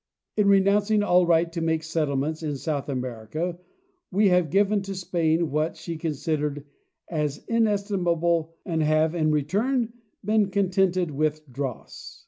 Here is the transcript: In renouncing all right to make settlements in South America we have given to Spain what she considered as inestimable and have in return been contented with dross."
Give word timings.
In 0.35 0.47
renouncing 0.47 1.03
all 1.03 1.27
right 1.27 1.51
to 1.51 1.61
make 1.61 1.83
settlements 1.83 2.41
in 2.41 2.55
South 2.55 2.89
America 2.89 3.59
we 4.09 4.29
have 4.29 4.49
given 4.49 4.81
to 4.81 4.95
Spain 4.95 5.51
what 5.51 5.77
she 5.77 5.95
considered 5.95 6.65
as 7.07 7.45
inestimable 7.47 8.55
and 8.65 8.81
have 8.81 9.13
in 9.13 9.29
return 9.29 9.93
been 10.25 10.49
contented 10.49 11.11
with 11.11 11.47
dross." 11.53 12.19